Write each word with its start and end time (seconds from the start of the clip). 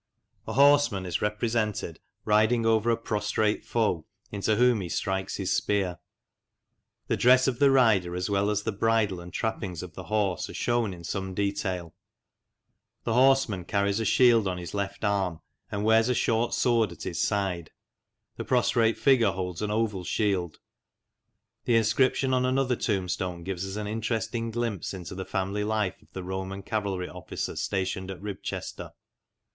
A 0.47 0.53
horseman 0.53 1.05
is 1.05 1.21
represented 1.21 1.99
riding 2.25 2.65
over 2.65 2.89
a 2.89 2.97
prostrate 2.97 3.63
foe, 3.63 4.07
into 4.31 4.55
whom 4.55 4.81
he 4.81 4.89
strikes 4.89 5.35
his 5.35 5.55
spear. 5.55 5.99
The 7.05 7.15
dress 7.15 7.47
of 7.47 7.59
the 7.59 7.69
rider, 7.69 8.15
as 8.15 8.27
well 8.27 8.49
as 8.49 8.63
the 8.63 8.71
bridle 8.71 9.19
and 9.19 9.31
trappings 9.31 9.83
of 9.83 9.93
the 9.93 10.05
horse, 10.05 10.49
are 10.49 10.55
shewn 10.55 10.91
in 10.91 11.03
some 11.03 11.35
detail. 11.35 11.93
The 13.03 13.13
horseman 13.13 13.63
carries 13.65 13.99
THE 13.99 14.05
ROMANS 14.05 14.19
IN 14.19 14.25
LANCASHIRE 14.25 14.45
47 14.45 14.47
a 14.47 14.47
shield 14.47 14.47
on 14.47 14.57
his 14.57 14.73
left 14.73 15.03
arm, 15.03 15.39
and 15.71 15.85
wears 15.85 16.09
a 16.09 16.15
short 16.15 16.55
sword 16.55 16.91
at 16.91 17.03
his 17.03 17.21
side. 17.21 17.69
The 18.37 18.43
prostrate 18.43 18.97
figure 18.97 19.29
holds 19.29 19.61
an 19.61 19.69
oval 19.69 20.03
shield. 20.03 20.57
The 21.65 21.75
inscription 21.75 22.33
on 22.33 22.43
another 22.43 22.75
tombstone 22.75 23.43
gives 23.43 23.69
us 23.69 23.75
an 23.75 23.85
interesting 23.85 24.49
glimpse 24.49 24.95
into 24.95 25.13
the 25.13 25.25
family 25.25 25.63
life 25.63 26.01
of 26.01 26.11
the 26.13 26.23
Roman 26.23 26.63
cavalry 26.63 27.07
officer 27.07 27.55
stationed 27.55 28.09
at 28.09 28.19
Ribchester. 28.19 28.93